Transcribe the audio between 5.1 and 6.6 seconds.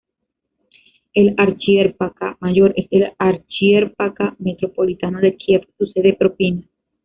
de Kiev, su sede propia.